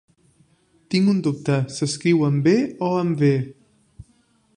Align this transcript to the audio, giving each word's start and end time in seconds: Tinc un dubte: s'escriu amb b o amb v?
Tinc 0.93 1.11
un 1.11 1.19
dubte: 1.27 1.57
s'escriu 1.75 2.25
amb 2.29 2.41
b 2.47 2.55
o 2.89 2.91
amb 3.03 3.21
v? 3.21 3.31